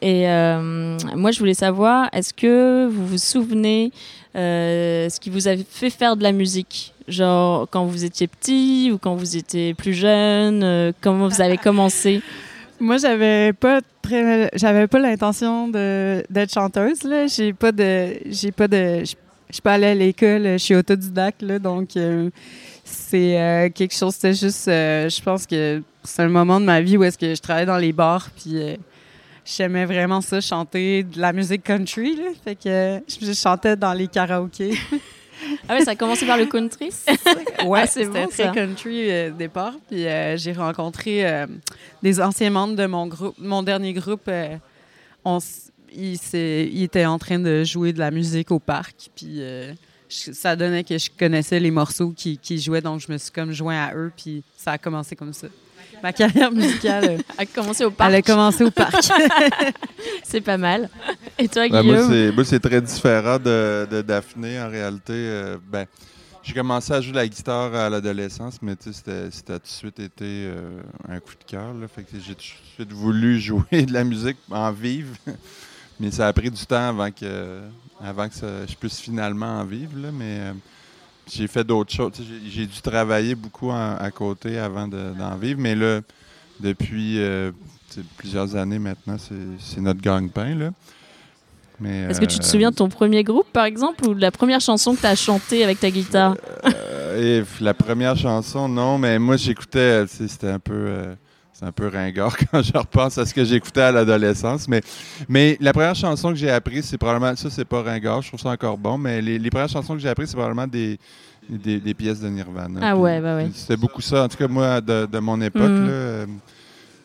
Et 0.00 0.28
euh, 0.28 0.96
moi, 1.14 1.30
je 1.30 1.38
voulais 1.38 1.54
savoir, 1.54 2.08
est-ce 2.12 2.32
que 2.32 2.88
vous 2.88 3.06
vous 3.06 3.18
souvenez 3.18 3.92
euh, 4.34 5.08
ce 5.08 5.20
qui 5.20 5.30
vous 5.30 5.48
a 5.48 5.56
fait 5.56 5.90
faire 5.90 6.16
de 6.16 6.22
la 6.22 6.32
musique? 6.32 6.94
Genre 7.08 7.68
quand 7.68 7.84
vous 7.84 8.04
étiez 8.04 8.28
petit 8.28 8.90
ou 8.92 8.98
quand 8.98 9.16
vous 9.16 9.36
étiez 9.36 9.74
plus 9.74 9.92
jeune 9.92 10.62
euh, 10.62 10.92
Comment 11.00 11.28
vous 11.28 11.40
avez 11.40 11.58
commencé? 11.58 12.22
Moi, 12.80 12.96
j'avais 12.96 13.52
pas 13.52 13.80
très, 14.02 14.50
j'avais 14.54 14.86
pas 14.88 14.98
l'intention 14.98 15.68
d'être 15.68 16.52
chanteuse. 16.52 17.04
Là, 17.04 17.26
j'ai 17.26 17.52
pas 17.52 17.70
de, 17.70 18.14
j'ai 18.26 18.50
pas 18.50 18.66
de, 18.66 19.04
je 19.04 19.14
je 19.52 19.56
suis 19.56 19.62
pas 19.62 19.74
allée 19.74 19.88
à 19.88 19.94
l'école, 19.94 20.44
je 20.44 20.56
suis 20.56 20.74
autodidacte 20.74 21.42
là, 21.42 21.58
donc 21.58 21.98
euh, 21.98 22.30
c'est 22.92 23.40
euh, 23.40 23.68
quelque 23.70 23.94
chose. 23.94 24.14
C'était 24.14 24.34
juste, 24.34 24.68
euh, 24.68 25.08
je 25.08 25.20
pense 25.22 25.46
que 25.46 25.82
c'est 26.04 26.22
un 26.22 26.28
moment 26.28 26.60
de 26.60 26.64
ma 26.66 26.80
vie 26.80 26.96
où 26.96 27.04
est-ce 27.04 27.18
que 27.18 27.34
je 27.34 27.40
travaillais 27.40 27.66
dans 27.66 27.76
les 27.78 27.92
bars, 27.92 28.28
puis 28.36 28.52
euh, 28.60 28.76
j'aimais 29.44 29.84
vraiment 29.86 30.20
ça, 30.20 30.40
chanter 30.40 31.02
de 31.02 31.20
la 31.20 31.32
musique 31.32 31.62
country. 31.64 32.16
Là, 32.16 32.24
fait 32.44 32.54
que 32.56 33.00
je 33.20 33.32
chantais 33.32 33.76
dans 33.76 33.92
les 33.92 34.08
karaokés. 34.08 34.74
Ah 35.68 35.74
ouais, 35.74 35.84
ça 35.84 35.90
a 35.92 35.94
commencé 35.96 36.24
par 36.24 36.36
le 36.36 36.46
country? 36.46 36.90
Ouais, 37.66 37.80
Ah, 37.82 37.86
c'est 37.86 38.04
c'était 38.04 38.22
bon, 38.22 38.28
très 38.28 38.44
ça. 38.44 38.48
country 38.50 39.28
au 39.28 39.32
départ. 39.32 39.74
Puis 39.88 40.04
j'ai 40.36 40.52
rencontré 40.52 41.44
des 42.02 42.20
anciens 42.20 42.50
membres 42.50 42.76
de 42.76 42.86
mon 42.86 43.06
groupe, 43.08 43.34
mon 43.38 43.62
dernier 43.64 43.92
groupe. 43.92 44.30
on, 45.24 45.38
s- 45.38 45.70
il, 45.94 46.82
était 46.82 47.04
en 47.06 47.18
train 47.18 47.38
de 47.40 47.64
jouer 47.64 47.92
de 47.92 47.98
la 47.98 48.10
musique 48.12 48.50
au 48.52 48.58
parc. 48.60 49.10
Puis 49.16 49.40
je- 50.26 50.32
ça 50.32 50.54
donnait 50.56 50.84
que 50.84 50.96
je 50.98 51.08
connaissais 51.18 51.58
les 51.60 51.70
morceaux 51.70 52.10
qui, 52.10 52.38
qui 52.38 52.58
jouaient, 52.60 52.80
donc 52.82 53.00
je 53.00 53.10
me 53.12 53.18
suis 53.18 53.30
comme 53.32 53.52
joint 53.52 53.76
à 53.86 53.94
eux. 53.94 54.12
Puis 54.16 54.42
ça 54.56 54.72
a 54.72 54.78
commencé 54.78 55.16
comme 55.16 55.32
ça. 55.32 55.46
Ma 56.02 56.12
carrière 56.12 56.50
musicale, 56.50 57.04
euh, 57.10 57.18
A 57.38 57.46
commencé 57.46 57.84
au 57.84 57.90
parc. 57.92 58.10
elle 58.10 58.16
a 58.16 58.22
commencé 58.22 58.64
au 58.64 58.70
parc. 58.72 58.94
C'est 60.24 60.40
pas 60.40 60.56
mal. 60.58 60.88
Et 61.38 61.48
toi, 61.48 61.68
Guillaume? 61.68 62.08
c'est, 62.10 62.32
moi, 62.32 62.44
c'est 62.44 62.60
très 62.60 62.80
différent 62.80 63.38
de, 63.38 63.86
de 63.90 64.02
Daphné, 64.02 64.60
en 64.60 64.68
réalité. 64.68 65.12
Euh, 65.12 65.58
ben, 65.70 65.86
j'ai 66.42 66.54
commencé 66.54 66.92
à 66.92 67.00
jouer 67.00 67.12
de 67.12 67.16
la 67.18 67.28
guitare 67.28 67.72
à 67.74 67.88
l'adolescence, 67.88 68.58
mais 68.62 68.74
tu 68.74 68.92
sais, 68.92 69.28
c'était, 69.30 69.54
tout 69.58 69.62
de 69.62 69.68
suite 69.68 70.00
été 70.00 70.24
euh, 70.24 70.80
un 71.08 71.20
coup 71.20 71.34
de 71.38 71.44
cœur. 71.46 71.72
là. 71.74 71.86
Fait 71.86 72.02
que 72.02 72.08
j'ai 72.18 72.34
tout 72.34 72.40
de 72.40 72.74
suite 72.84 72.92
voulu 72.92 73.38
jouer 73.40 73.82
de 73.86 73.92
la 73.92 74.02
musique, 74.04 74.38
en 74.50 74.72
vivre. 74.72 75.14
mais 76.00 76.10
ça 76.10 76.26
a 76.26 76.32
pris 76.32 76.50
du 76.50 76.66
temps 76.66 76.88
avant 76.88 77.10
que, 77.12 77.60
avant 78.02 78.28
que 78.28 78.34
ça- 78.34 78.66
je 78.66 78.74
puisse 78.74 79.00
finalement 79.00 79.60
en 79.60 79.64
vivre. 79.64 79.92
là. 79.96 80.10
Mais 80.12 80.38
euh, 80.40 80.52
j'ai 81.30 81.46
fait 81.46 81.64
d'autres 81.64 81.92
choses. 81.92 82.12
J'ai, 82.48 82.66
dû 82.66 82.80
travailler 82.80 83.34
beaucoup 83.34 83.70
en- 83.70 83.96
à 83.96 84.10
côté 84.10 84.58
avant 84.58 84.88
de- 84.88 85.12
d'en 85.18 85.36
vivre. 85.36 85.60
Mais 85.60 85.74
là, 85.74 86.00
depuis 86.60 87.18
euh, 87.20 87.52
plusieurs 88.16 88.56
années 88.56 88.78
maintenant, 88.78 89.16
c'est, 89.18 89.80
notre. 89.80 90.00
Mais, 91.80 92.02
Est-ce 92.02 92.20
que 92.20 92.26
tu 92.26 92.38
te 92.38 92.44
euh, 92.44 92.46
souviens 92.46 92.70
de 92.70 92.76
ton 92.76 92.88
premier 92.88 93.24
groupe, 93.24 93.46
par 93.52 93.64
exemple, 93.64 94.06
ou 94.06 94.14
de 94.14 94.20
la 94.20 94.30
première 94.30 94.60
chanson 94.60 94.94
que 94.94 95.00
tu 95.00 95.06
as 95.06 95.16
chantée 95.16 95.64
avec 95.64 95.80
ta 95.80 95.90
guitare? 95.90 96.36
Et 97.16 97.42
la 97.60 97.74
première 97.74 98.16
chanson, 98.16 98.68
non, 98.68 98.98
mais 98.98 99.18
moi 99.18 99.36
j'écoutais, 99.36 100.06
c'était 100.06 100.48
un 100.48 100.58
peu, 100.58 100.72
c'est 101.62 101.68
un 101.68 101.72
peu 101.72 101.86
ringard 101.88 102.36
quand 102.50 102.60
je 102.62 102.72
repense 102.76 103.18
à 103.18 103.24
ce 103.26 103.32
que 103.32 103.44
j'écoutais 103.44 103.82
à 103.82 103.92
l'adolescence. 103.92 104.66
Mais, 104.66 104.80
mais 105.28 105.56
la 105.60 105.72
première 105.72 105.94
chanson 105.94 106.30
que 106.30 106.34
j'ai 106.34 106.50
apprise, 106.50 106.86
c'est 106.86 106.98
probablement, 106.98 107.36
ça 107.36 107.50
c'est 107.50 107.64
pas 107.64 107.82
ringard, 107.82 108.20
je 108.22 108.28
trouve 108.28 108.40
ça 108.40 108.48
encore 108.50 108.76
bon, 108.76 108.98
mais 108.98 109.22
les, 109.22 109.38
les 109.38 109.50
premières 109.50 109.68
chansons 109.68 109.94
que 109.94 110.00
j'ai 110.00 110.08
apprises, 110.08 110.30
c'est 110.30 110.36
probablement 110.36 110.66
des, 110.66 110.98
des, 111.48 111.78
des 111.78 111.94
pièces 111.94 112.20
de 112.20 112.28
Nirvana. 112.28 112.80
Ah 112.82 112.96
ouais, 112.96 113.20
bah 113.20 113.36
ouais. 113.36 113.50
C'était 113.54 113.76
beaucoup 113.76 114.00
ça, 114.00 114.24
en 114.24 114.28
tout 114.28 114.36
cas 114.36 114.48
moi, 114.48 114.80
de, 114.80 115.06
de 115.06 115.18
mon 115.20 115.40
époque. 115.40 115.62
Mhm. 115.62 115.86
Là, 115.86 115.92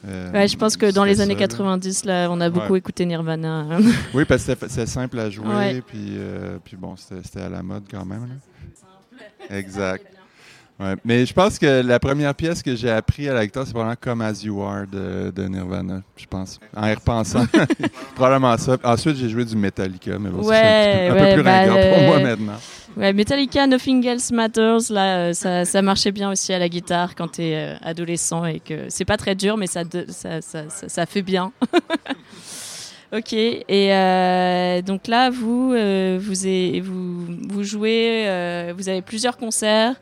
euh, 0.08 0.32
Ouais, 0.34 0.48
je 0.48 0.56
pense 0.58 0.78
que 0.78 0.92
dans 0.92 1.04
les 1.04 1.22
années 1.22 1.34
ça, 1.36 1.42
là. 1.42 1.48
90, 1.48 2.06
là, 2.06 2.28
on 2.32 2.40
a 2.42 2.50
beaucoup 2.50 2.74
Ouais. 2.74 2.80
écouté 2.80 3.06
Nirvana. 3.06 3.66
Oui, 4.14 4.26
parce 4.26 4.44
que 4.44 4.54
c'était- 4.68 4.86
simple 4.86 5.20
à 5.20 5.30
jouer, 5.30 5.48
Ouais. 5.48 5.82
puis, 5.86 6.14
euh, 6.18 6.58
puis 6.64 6.78
bon, 6.78 6.96
c'était 6.96 7.22
c'était 7.24 7.42
à 7.42 7.50
la 7.50 7.62
mode 7.62 7.84
quand 7.92 8.06
même. 8.06 8.28
là. 9.50 9.56
Exact. 9.58 10.06
Ouais. 10.80 10.96
Mais 11.04 11.26
je 11.26 11.34
pense 11.34 11.58
que 11.58 11.82
la 11.82 12.00
première 12.00 12.36
pièce 12.36 12.62
que 12.62 12.76
j'ai 12.76 12.92
appris 12.92 13.28
à 13.28 13.34
la 13.34 13.46
guitare, 13.46 13.66
c'est 13.66 13.74
probablement 13.74 13.98
Come 14.00 14.22
As 14.22 14.44
You 14.44 14.62
Are 14.62 14.86
de, 14.86 15.32
de 15.36 15.44
Nirvana, 15.48 16.04
je 16.16 16.26
pense. 16.28 16.60
En 16.76 16.86
y 16.86 16.94
repensant. 16.94 17.46
probablement 18.16 18.56
ça. 18.58 18.78
Ensuite, 18.84 19.18
j'ai 19.18 19.30
joué 19.30 19.44
du 19.44 19.56
Metallica, 19.56 20.20
mais 20.20 20.30
bon, 20.30 20.44
c'est 20.44 21.10
un 21.10 21.14
peu, 21.14 21.18
un 21.18 21.18
peu 21.18 21.24
ouais, 21.24 21.34
plus 21.34 21.44
bah, 21.44 21.60
ringard 21.62 21.90
pour 21.90 22.02
moi 22.04 22.20
maintenant. 22.20 22.60
Ouais, 22.96 23.14
Metallica, 23.14 23.66
Nothing 23.68 24.06
Else 24.06 24.32
Matters, 24.32 24.92
là, 24.92 25.18
euh, 25.18 25.34
ça, 25.34 25.66
ça 25.66 25.82
marchait 25.84 26.12
bien 26.12 26.32
aussi 26.32 26.52
à 26.54 26.60
la 26.60 26.68
guitare 26.68 27.14
quand 27.16 27.28
t'es 27.28 27.54
euh, 27.56 27.76
adolescent 27.84 28.46
et 28.46 28.60
que 28.60 28.86
c'est 28.90 29.06
pas 29.06 29.18
très 29.18 29.36
dur, 29.36 29.56
mais 29.58 29.68
ça, 29.68 29.84
de- 29.84 30.06
ça, 30.10 30.42
ça, 30.42 31.06
fait 31.06 31.22
bien. 31.22 31.52
ok, 33.16 33.34
et 33.34 33.64
euh, 33.94 34.82
donc 34.82 35.08
là, 35.08 35.30
vous, 35.30 35.70
vous, 35.70 36.46
avez- 36.46 36.82
vous, 36.82 37.26
vous 37.50 37.64
jouez, 37.64 38.72
vous 38.76 38.90
avez 38.90 39.02
plusieurs 39.04 39.38
concerts. 39.38 39.96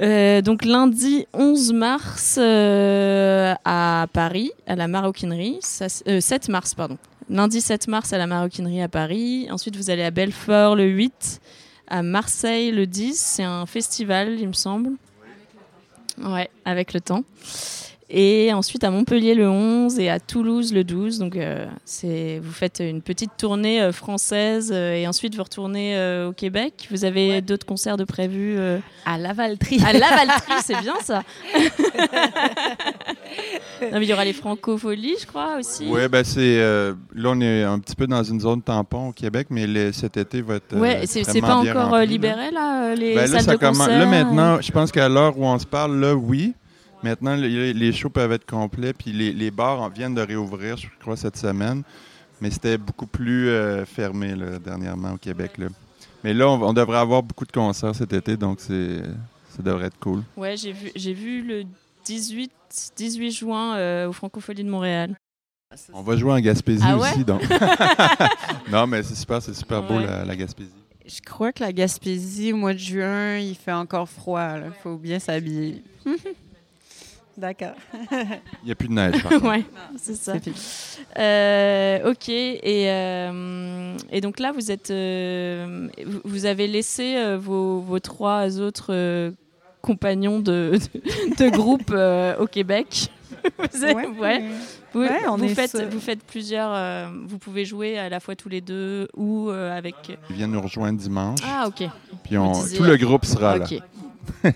Euh, 0.00 0.40
donc 0.40 0.64
lundi 0.64 1.26
11 1.34 1.72
mars 1.72 2.36
euh, 2.40 3.54
à 3.64 4.06
Paris, 4.12 4.52
à 4.66 4.76
la 4.76 4.86
Maroquinerie, 4.88 5.58
ça, 5.60 5.86
s- 5.86 6.02
euh, 6.06 6.20
7 6.20 6.48
mars, 6.48 6.74
pardon. 6.74 6.96
Lundi 7.28 7.60
7 7.60 7.88
mars 7.88 8.12
à 8.12 8.18
la 8.18 8.26
Maroquinerie 8.26 8.82
à 8.82 8.88
Paris. 8.88 9.48
Ensuite, 9.50 9.76
vous 9.76 9.90
allez 9.90 10.02
à 10.02 10.10
Belfort 10.10 10.76
le 10.76 10.84
8 10.86 11.40
à 11.88 12.02
Marseille 12.02 12.70
le 12.70 12.86
10. 12.86 13.18
C'est 13.18 13.42
un 13.42 13.66
festival, 13.66 14.36
il 14.38 14.48
me 14.48 14.52
semble. 14.52 14.90
Ouais, 16.22 16.50
avec 16.64 16.92
le 16.92 17.00
temps. 17.00 17.24
Et 18.12 18.52
ensuite 18.52 18.82
à 18.82 18.90
Montpellier 18.90 19.34
le 19.36 19.48
11 19.48 20.00
et 20.00 20.10
à 20.10 20.18
Toulouse 20.18 20.72
le 20.74 20.82
12. 20.82 21.20
Donc 21.20 21.36
euh, 21.36 21.66
c'est 21.84 22.40
vous 22.42 22.50
faites 22.50 22.80
une 22.84 23.02
petite 23.02 23.30
tournée 23.38 23.80
euh, 23.80 23.92
française 23.92 24.72
euh, 24.74 24.94
et 24.94 25.06
ensuite 25.06 25.36
vous 25.36 25.44
retournez 25.44 25.96
euh, 25.96 26.30
au 26.30 26.32
Québec. 26.32 26.88
Vous 26.90 27.04
avez 27.04 27.40
d'autres 27.40 27.66
concerts 27.66 27.96
de 27.96 28.02
prévus 28.02 28.56
euh, 28.58 28.78
à 29.06 29.16
Lavaltrie. 29.16 29.80
à 29.86 29.92
Lavaltrie, 29.92 30.54
c'est 30.64 30.80
bien 30.80 30.94
ça. 31.04 31.22
non, 33.82 33.98
mais 33.98 34.02
il 34.02 34.08
y 34.08 34.12
aura 34.12 34.24
les 34.24 34.32
francopholies, 34.32 35.14
je 35.20 35.26
crois 35.26 35.56
aussi. 35.58 35.86
Oui, 35.88 36.00
ben 36.08 36.24
c'est. 36.24 36.40
euh, 36.58 36.94
là, 37.14 37.30
on 37.32 37.40
est 37.40 37.62
un 37.62 37.78
petit 37.78 37.94
peu 37.94 38.06
dans 38.06 38.22
une 38.24 38.40
zone 38.40 38.60
tampon 38.62 39.08
au 39.08 39.12
Québec, 39.12 39.46
mais 39.50 39.92
cet 39.92 40.16
été 40.16 40.42
va 40.42 40.56
être. 40.56 40.74
euh, 40.74 40.80
Ouais, 40.80 41.02
c'est 41.06 41.22
pas 41.40 41.62
bien 41.62 41.70
encore 41.76 41.90
rempli, 41.90 42.06
libéré 42.08 42.50
là, 42.50 42.94
les 42.94 43.14
Ben 43.14 43.20
là, 43.22 43.26
salles 43.28 43.42
ça 43.42 43.52
de 43.52 43.56
commence- 43.58 43.78
concert? 43.78 43.98
là, 43.98 44.06
maintenant, 44.06 44.60
je 44.60 44.72
pense 44.72 44.90
qu'à 44.92 45.08
l'heure 45.08 45.38
où 45.38 45.44
on 45.46 45.58
se 45.58 45.66
parle, 45.66 45.98
là, 46.00 46.14
oui. 46.14 46.54
Maintenant, 47.02 47.34
les, 47.34 47.72
les 47.72 47.92
shows 47.92 48.10
peuvent 48.10 48.32
être 48.32 48.44
complets, 48.46 48.92
puis 48.92 49.12
les, 49.12 49.32
les 49.32 49.50
bars 49.50 49.80
en 49.80 49.88
viennent 49.88 50.14
de 50.14 50.20
réouvrir, 50.20 50.76
je 50.76 50.86
crois, 51.00 51.16
cette 51.16 51.36
semaine. 51.36 51.82
Mais 52.40 52.50
c'était 52.50 52.78
beaucoup 52.78 53.06
plus 53.06 53.48
euh, 53.48 53.84
fermé, 53.86 54.34
là, 54.34 54.58
dernièrement, 54.58 55.12
au 55.12 55.16
Québec. 55.16 55.58
Là. 55.58 55.66
Mais 56.24 56.32
là, 56.34 56.48
on, 56.48 56.60
on 56.62 56.72
devrait 56.72 56.98
avoir 56.98 57.22
beaucoup 57.22 57.44
de 57.46 57.52
concerts 57.52 57.94
cet 57.94 58.12
été, 58.12 58.36
donc 58.36 58.60
c'est, 58.60 59.02
ça 59.48 59.62
devrait 59.62 59.86
être 59.86 59.98
cool. 59.98 60.22
Ouais, 60.36 60.56
j'ai 60.56 60.72
vu, 60.72 60.90
j'ai 60.94 61.12
vu 61.14 61.42
le 61.42 61.64
18, 62.04 62.50
18 62.96 63.30
juin 63.30 63.76
euh, 63.76 64.08
au 64.08 64.12
Francophonie 64.12 64.64
de 64.64 64.70
Montréal. 64.70 65.16
On 65.92 66.02
va 66.02 66.16
jouer 66.16 66.32
en 66.32 66.40
Gaspésie 66.40 66.82
Ah 66.84 66.96
ouais? 66.96 67.10
aussi, 67.10 67.24
donc. 67.24 67.42
non, 68.70 68.86
mais 68.86 69.02
c'est 69.02 69.14
super, 69.14 69.40
c'est 69.40 69.54
super 69.54 69.82
beau, 69.82 69.94
Ouais. 69.98 70.06
la, 70.06 70.24
la 70.24 70.36
Gaspésie. 70.36 70.70
Je 71.06 71.20
crois 71.20 71.52
que 71.52 71.62
la 71.62 71.72
Gaspésie, 71.72 72.52
au 72.52 72.56
mois 72.56 72.72
de 72.72 72.78
juin, 72.78 73.38
il 73.38 73.54
fait 73.54 73.72
encore 73.72 74.08
froid. 74.08 74.56
Il 74.64 74.72
faut 74.82 74.96
bien 74.96 75.18
s'habiller. 75.18 75.82
D'accord. 77.36 77.72
Il 78.12 78.66
n'y 78.66 78.72
a 78.72 78.74
plus 78.74 78.88
de 78.88 78.92
neige, 78.92 79.14
ouais, 79.42 79.64
c'est 79.96 80.14
ça. 80.16 80.34
Euh, 81.18 82.10
ok, 82.10 82.28
et, 82.28 82.90
euh, 82.90 83.96
et 84.10 84.20
donc 84.20 84.38
là, 84.40 84.52
vous 84.52 84.70
êtes, 84.70 84.90
euh, 84.90 85.88
vous- 86.24 86.44
avez 86.44 86.66
laissé 86.66 87.16
euh, 87.16 87.38
vos, 87.38 87.80
vos 87.80 87.98
trois 88.00 88.60
autres 88.60 88.88
euh, 88.90 89.30
compagnons 89.80 90.38
de, 90.40 90.78
de, 91.38 91.44
de 91.44 91.50
groupe 91.50 91.90
euh, 91.92 92.36
au 92.38 92.46
Québec. 92.46 93.08
Vous 93.72 93.84
êtes- 93.86 93.96
ouais. 94.18 94.44
Vous, 94.92 95.00
Ouais, 95.00 95.20
on 95.28 95.36
vous 95.36 95.44
est 95.44 95.54
faites, 95.54 95.70
seul. 95.70 95.88
vous 95.88 96.00
faites 96.00 96.22
plusieurs. 96.22 96.72
euh, 96.74 97.06
vous 97.26 97.38
pouvez 97.38 97.64
jouer 97.64 97.96
à 97.98 98.08
la 98.10 98.20
fois 98.20 98.34
tous 98.36 98.50
les 98.50 98.60
deux 98.60 99.08
ou 99.16 99.48
euh, 99.48 99.74
avec. 99.74 99.94
Ils 100.28 100.36
viennent 100.36 100.50
nous 100.50 100.60
rejoindre 100.60 100.98
dimanche, 100.98 101.38
Ah, 101.46 101.66
ok. 101.68 101.88
puis 102.24 102.36
on, 102.36 102.52
tout 102.52 102.82
le 102.82 102.96
groupe 102.98 103.24
sera 103.24 103.56
là. 103.56 103.64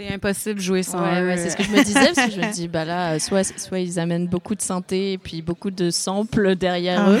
C'est 0.00 0.14
impossible 0.14 0.54
de 0.56 0.60
jouer 0.60 0.82
sans 0.82 1.02
Ouais, 1.02 1.20
eux. 1.20 1.26
ouais, 1.26 1.36
c'est 1.36 1.50
ce 1.50 1.56
que 1.56 1.62
je 1.62 1.70
me 1.70 1.84
disais 1.84 2.12
parce 2.14 2.28
que 2.28 2.32
je 2.32 2.40
me 2.40 2.52
dis 2.52 2.68
bah 2.68 2.86
là 2.86 3.18
soit 3.18 3.44
soit 3.58 3.80
ils 3.80 3.98
amènent 3.98 4.28
beaucoup 4.28 4.54
de 4.54 4.62
synthé 4.62 5.12
et 5.12 5.18
puis 5.18 5.42
beaucoup 5.42 5.70
de 5.70 5.90
samples 5.90 6.56
derrière 6.56 7.04
Ah. 7.06 7.10
eux. 7.12 7.20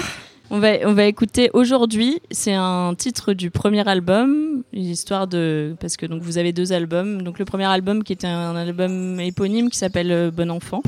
On 0.52 0.58
va 0.60 0.68
on 0.86 0.94
va 0.94 1.04
écouter 1.04 1.50
aujourd'hui, 1.52 2.20
c'est 2.30 2.54
un 2.54 2.94
titre 2.96 3.34
du 3.34 3.50
premier 3.50 3.86
album, 3.86 4.62
une 4.72 4.84
histoire 4.84 5.26
de 5.28 5.76
parce 5.78 5.96
que 5.98 6.06
donc 6.06 6.22
vous 6.22 6.38
avez 6.38 6.52
deux 6.52 6.72
albums. 6.72 7.20
Donc 7.22 7.38
le 7.38 7.44
premier 7.44 7.66
album 7.66 8.02
qui 8.02 8.14
était 8.14 8.26
un 8.26 8.56
album 8.56 9.20
éponyme 9.20 9.68
qui 9.68 9.78
s'appelle 9.78 10.10
euh, 10.10 10.30
Bon 10.30 10.50
enfant. 10.50 10.82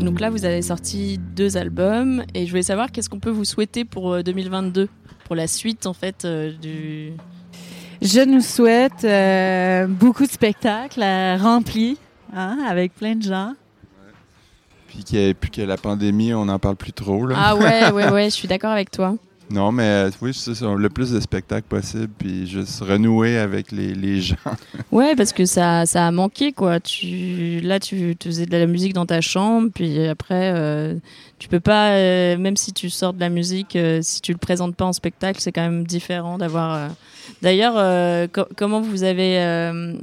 Donc 0.00 0.20
là, 0.20 0.30
vous 0.30 0.44
avez 0.44 0.62
sorti 0.62 1.18
deux 1.18 1.56
albums 1.56 2.22
et 2.34 2.46
je 2.46 2.50
voulais 2.50 2.62
savoir 2.62 2.92
qu'est-ce 2.92 3.10
qu'on 3.10 3.18
peut 3.18 3.30
vous 3.30 3.44
souhaiter 3.44 3.84
pour 3.84 4.22
2022, 4.22 4.82
euh, 4.82 4.86
pour 5.24 5.34
la 5.34 5.46
suite 5.46 5.86
en 5.86 5.92
fait 5.92 6.24
euh, 6.24 6.52
du. 6.52 7.12
Je 8.00 8.20
nous 8.20 8.40
souhaite 8.40 9.04
euh, 9.04 9.86
beaucoup 9.88 10.24
de 10.24 10.30
spectacles 10.30 11.04
remplis, 11.40 11.98
hein, 12.32 12.58
avec 12.68 12.94
plein 12.94 13.16
de 13.16 13.22
gens. 13.22 13.54
Puis 14.86 15.04
que, 15.04 15.62
la 15.62 15.76
pandémie, 15.76 16.32
on 16.32 16.44
n'en 16.44 16.58
parle 16.58 16.76
plus 16.76 16.92
trop. 16.92 17.26
Là. 17.26 17.36
Ah 17.38 17.56
ouais, 17.56 17.90
ouais, 17.90 18.10
ouais, 18.12 18.24
je 18.26 18.34
suis 18.34 18.48
d'accord 18.48 18.70
avec 18.70 18.90
toi. 18.90 19.16
Non, 19.50 19.72
mais 19.72 19.84
euh, 19.84 20.10
oui, 20.20 20.34
c'est 20.34 20.60
le 20.60 20.88
plus 20.90 21.10
de 21.12 21.20
spectacles 21.20 21.66
possible, 21.66 22.10
puis 22.18 22.46
juste 22.46 22.80
renouer 22.80 23.38
avec 23.38 23.72
les, 23.72 23.94
les 23.94 24.20
gens. 24.22 24.36
ouais, 24.92 25.16
parce 25.16 25.32
que 25.32 25.46
ça, 25.46 25.86
ça 25.86 26.06
a 26.06 26.10
manqué, 26.10 26.52
quoi. 26.52 26.80
Tu, 26.80 27.60
là, 27.60 27.80
tu, 27.80 28.14
faisais 28.22 28.44
de 28.44 28.56
la 28.56 28.66
musique 28.66 28.92
dans 28.92 29.06
ta 29.06 29.22
chambre, 29.22 29.70
puis 29.74 30.06
après, 30.06 30.52
euh, 30.54 30.94
tu 31.38 31.48
peux 31.48 31.60
pas, 31.60 31.92
euh, 31.92 32.36
même 32.36 32.56
si 32.56 32.72
tu 32.72 32.90
sors 32.90 33.14
de 33.14 33.20
la 33.20 33.30
musique, 33.30 33.78
si 34.02 34.20
tu 34.20 34.32
le 34.32 34.38
présentes 34.38 34.76
pas 34.76 34.84
en 34.84 34.92
spectacle, 34.92 35.40
c'est 35.40 35.52
quand 35.52 35.62
même 35.62 35.86
différent 35.86 36.36
d'avoir. 36.36 36.90
D'ailleurs, 37.40 38.28
comment 38.56 38.80
vous 38.80 39.02
avez. 39.02 39.36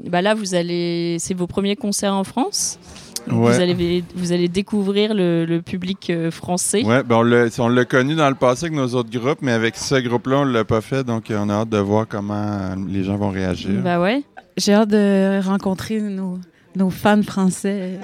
bah 0.06 0.22
là, 0.22 0.34
vous 0.34 0.56
allez. 0.56 1.18
C'est 1.20 1.34
vos 1.34 1.48
premiers 1.48 1.76
concerts 1.76 2.14
en 2.14 2.24
France? 2.24 2.80
Vous, 3.28 3.48
allez, 3.48 4.04
vous 4.16 4.32
allez 4.32 4.48
découvrir 4.48 5.14
le, 5.14 5.60
public 5.60 6.10
euh, 6.10 6.32
français. 6.32 6.84
Oui, 6.86 6.96
ben 7.06 7.50
on 7.60 7.68
l'a 7.70 7.86
connu 7.86 8.16
dans 8.16 8.30
le 8.30 8.36
passé 8.36 8.66
avec 8.66 8.78
nos 8.78 8.88
autres 8.96 9.10
groupes, 9.10 9.40
mais 9.42 9.52
avec 9.52 9.76
ce 9.76 9.96
groupe-là, 9.96 10.40
on 10.40 10.46
ne 10.46 10.52
l'a 10.52 10.64
pas 10.64 10.82
fait, 10.82 11.04
donc 11.04 11.26
on 11.32 11.50
a 11.50 11.54
hâte 11.54 11.70
de 11.70 11.78
voir 11.78 12.08
comment 12.08 12.76
les 12.88 13.04
gens 13.04 13.18
vont 13.18 13.30
réagir. 13.30 13.82
Bah 13.84 14.00
ouais. 14.00 14.24
J'ai 14.58 14.74
hâte 14.74 14.90
de 14.90 15.42
rencontrer 15.44 16.00
nos, 16.00 16.40
nos 16.76 16.90
fans 16.90 17.24
français. 17.24 18.00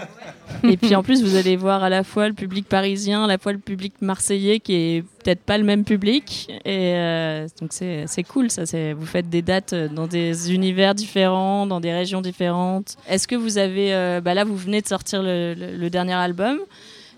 Et 0.64 0.78
puis 0.78 0.96
en 0.96 1.04
plus, 1.04 1.24
vous 1.24 1.36
allez 1.36 1.56
voir 1.56 1.84
à 1.84 1.90
la 1.90 2.04
fois 2.04 2.28
le 2.28 2.34
public 2.34 2.68
parisien, 2.68 3.24
à 3.24 3.28
la 3.28 3.38
fois 3.38 3.52
le 3.52 3.58
public 3.58 3.94
marseillais 4.02 4.60
qui 4.60 4.74
est 4.74 5.04
peut-être 5.24 5.42
pas 5.42 5.58
le 5.58 5.64
même 5.64 5.84
public. 5.84 6.48
Et 6.66 6.94
euh, 6.96 7.48
donc 7.60 7.72
c'est 7.74 8.24
cool, 8.28 8.50
ça. 8.52 8.64
Vous 8.94 9.06
faites 9.06 9.30
des 9.30 9.42
dates 9.42 9.74
dans 9.74 10.08
des 10.08 10.54
univers 10.54 10.96
différents, 10.96 11.66
dans 11.66 11.80
des 11.80 11.92
régions 11.92 12.22
différentes. 12.22 12.98
Est-ce 13.08 13.28
que 13.28 13.36
vous 13.36 13.58
avez. 13.58 13.94
Euh, 13.94 14.22
bah 14.22 14.34
là, 14.34 14.44
vous 14.44 14.56
venez 14.56 14.82
de 14.82 14.88
sortir 14.88 15.22
le, 15.24 15.90
dernier 15.90 16.14
album. 16.14 16.60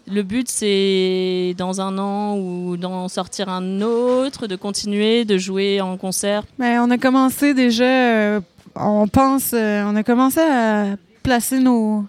Le 0.06 0.22
but, 0.22 0.50
c'est 0.50 1.56
dans 1.58 1.80
un 1.80 1.98
an 1.98 2.38
ou 2.38 2.76
d'en 2.76 3.08
sortir 3.08 3.48
un 3.48 3.82
autre, 3.82 4.48
de 4.48 4.58
continuer, 4.58 5.24
de 5.24 5.38
jouer 5.38 5.80
en 5.80 5.96
concert? 5.96 6.44
Mais 6.58 6.76
ben, 6.76 6.86
on 6.86 6.92
a 6.92 6.98
commencé 6.98 7.54
déjà. 7.54 7.86
Euh, 7.86 8.42
on 8.76 9.08
pense. 9.08 9.54
on 9.54 9.96
a 9.96 10.04
commencé 10.04 10.40
à 10.42 10.96
placer 11.24 11.60
nos, 11.60 12.06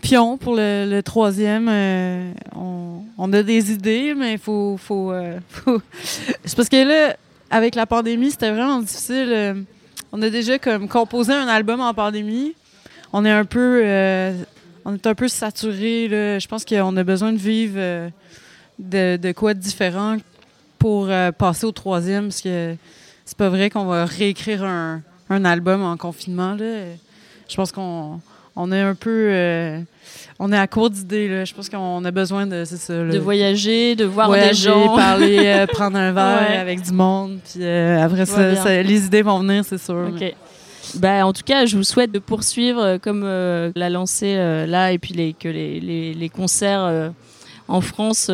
pions 0.00 0.36
pour 0.36 0.54
le, 0.54 1.00
troisième. 1.00 1.68
Euh, 1.68 2.32
on, 3.18 3.32
a 3.32 3.42
des 3.42 3.72
idées, 3.72 4.14
mais 4.14 4.34
il 4.34 4.38
faut. 4.38 4.76
faut, 4.76 5.10
euh, 5.10 5.38
C'est 6.44 6.56
parce 6.56 6.68
que 6.68 6.86
là, 6.86 7.16
avec 7.50 7.74
la 7.74 7.86
pandémie, 7.86 8.30
c'était 8.30 8.50
vraiment 8.50 8.80
difficile. 8.80 9.30
Euh, 9.32 9.54
on 10.12 10.22
a 10.22 10.30
déjà 10.30 10.58
comme 10.58 10.88
composé 10.88 11.32
un 11.32 11.48
album 11.48 11.80
en 11.80 11.92
pandémie. 11.94 12.54
On 13.12 13.24
est 13.24 13.30
un 13.30 13.44
peu. 13.44 13.82
on 14.84 14.94
est 14.94 15.06
un 15.06 15.14
peu 15.14 15.28
saturé. 15.28 16.08
Je 16.10 16.46
pense 16.46 16.64
qu'on 16.64 16.96
a 16.96 17.02
besoin 17.02 17.32
de 17.32 17.38
vivre 17.38 18.10
de, 18.78 19.16
de, 19.16 19.32
quoi 19.32 19.54
de 19.54 19.58
différent 19.58 20.18
pour 20.78 21.08
passer 21.38 21.64
au 21.64 21.72
troisième. 21.72 22.24
Parce 22.24 22.42
que 22.42 22.76
c'est 23.24 23.38
pas 23.38 23.48
vrai 23.48 23.70
qu'on 23.70 23.86
va 23.86 24.04
réécrire 24.04 24.62
un, 24.62 25.02
un 25.30 25.44
album 25.44 25.82
en 25.82 25.96
confinement. 25.96 26.54
Là 26.54 26.94
je 27.48 27.56
pense 27.56 27.72
qu'on 27.72 28.20
on 28.56 28.72
est 28.72 28.80
un 28.80 28.94
peu 28.94 29.28
euh, 29.30 29.80
on 30.38 30.52
est 30.52 30.58
à 30.58 30.66
court 30.66 30.90
d'idées 30.90 31.44
je 31.44 31.54
pense 31.54 31.68
qu'on 31.68 32.04
a 32.04 32.10
besoin 32.10 32.46
de 32.46 32.64
de 33.12 33.18
voyager 33.18 33.96
de 33.96 34.04
voir 34.04 34.30
des 34.32 34.54
gens 34.54 34.94
parler 34.94 35.38
euh, 35.40 35.66
prendre 35.72 35.96
un 35.96 36.12
verre 36.12 36.60
avec 36.60 36.82
du 36.82 36.92
monde 36.92 37.38
puis 37.44 37.64
euh, 37.64 38.02
après 38.02 38.26
ça, 38.26 38.82
les 38.82 39.06
idées 39.06 39.22
vont 39.22 39.40
venir 39.40 39.64
c'est 39.64 39.78
sûr 39.78 40.10
bah, 40.96 41.26
en 41.26 41.32
tout 41.32 41.42
cas, 41.44 41.64
je 41.64 41.78
vous 41.78 41.82
souhaite 41.82 42.12
de 42.12 42.18
poursuivre 42.18 42.98
comme 42.98 43.22
la 43.24 43.90
lancée 43.90 44.36
là 44.36 44.92
et 44.92 44.98
puis 44.98 45.14
les, 45.14 45.32
que 45.32 45.48
les, 45.48 45.80
les, 45.80 46.12
les 46.12 46.28
concerts 46.28 47.10
en 47.68 47.80
France 47.80 48.30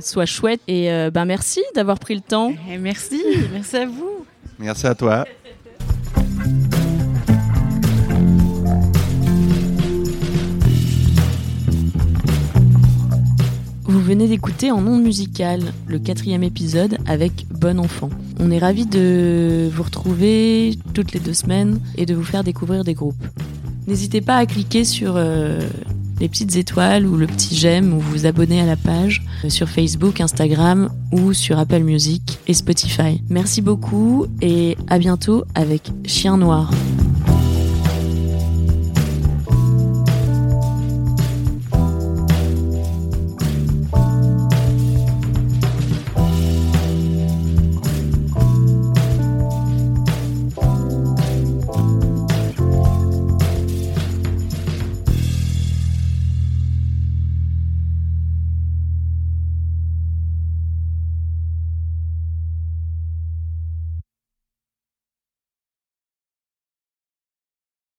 soient 0.00 0.26
chouettes. 0.26 0.62
Et 0.66 0.88
ben 1.12 1.26
merci 1.26 1.62
d'avoir 1.76 1.98
pris 1.98 2.14
le 2.14 2.22
temps. 2.22 2.52
Eh, 2.72 2.78
merci, 2.78 3.22
merci 3.52 3.76
à 3.76 3.86
vous. 3.86 4.24
Merci 4.58 4.86
à 4.86 4.94
toi. 4.94 5.24
Venez 14.04 14.28
d'écouter 14.28 14.70
en 14.70 14.86
ondes 14.86 15.02
musicales 15.02 15.72
le 15.86 15.98
quatrième 15.98 16.42
épisode 16.42 16.98
avec 17.06 17.46
Bon 17.50 17.80
Enfant. 17.80 18.10
On 18.38 18.50
est 18.50 18.58
ravis 18.58 18.84
de 18.84 19.70
vous 19.72 19.82
retrouver 19.82 20.78
toutes 20.92 21.12
les 21.12 21.20
deux 21.20 21.32
semaines 21.32 21.80
et 21.96 22.04
de 22.04 22.14
vous 22.14 22.22
faire 22.22 22.44
découvrir 22.44 22.84
des 22.84 22.92
groupes. 22.92 23.26
N'hésitez 23.86 24.20
pas 24.20 24.36
à 24.36 24.44
cliquer 24.44 24.84
sur 24.84 25.14
euh, 25.16 25.58
les 26.20 26.28
petites 26.28 26.54
étoiles 26.56 27.06
ou 27.06 27.16
le 27.16 27.26
petit 27.26 27.56
j'aime 27.56 27.94
ou 27.94 28.00
vous 28.00 28.26
abonner 28.26 28.60
à 28.60 28.66
la 28.66 28.76
page 28.76 29.24
euh, 29.42 29.48
sur 29.48 29.70
Facebook, 29.70 30.20
Instagram 30.20 30.90
ou 31.10 31.32
sur 31.32 31.58
Apple 31.58 31.82
Music 31.82 32.38
et 32.46 32.52
Spotify. 32.52 33.22
Merci 33.30 33.62
beaucoup 33.62 34.26
et 34.42 34.76
à 34.88 34.98
bientôt 34.98 35.44
avec 35.54 35.90
Chien 36.04 36.36
Noir. 36.36 36.70